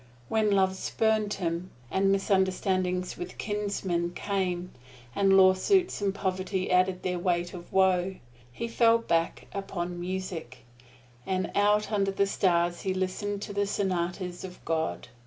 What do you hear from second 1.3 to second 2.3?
him, and